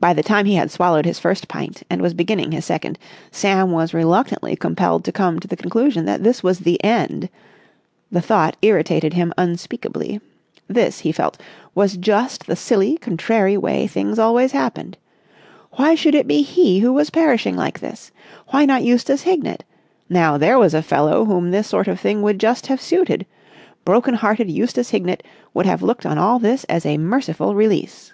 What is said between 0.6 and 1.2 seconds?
swallowed his